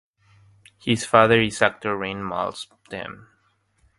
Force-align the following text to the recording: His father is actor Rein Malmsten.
His 0.79 1.05
father 1.05 1.39
is 1.39 1.61
actor 1.61 1.95
Rein 1.95 2.23
Malmsten. 2.23 3.27